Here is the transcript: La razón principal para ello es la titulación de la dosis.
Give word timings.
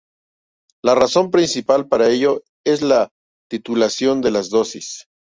La 0.83 0.95
razón 0.95 1.29
principal 1.29 1.87
para 1.87 2.09
ello 2.09 2.41
es 2.65 2.81
la 2.81 3.11
titulación 3.49 4.19
de 4.21 4.31
la 4.31 4.41
dosis. 4.41 5.05